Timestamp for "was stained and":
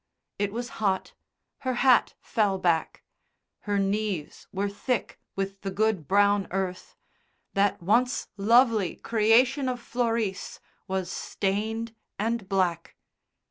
10.87-12.49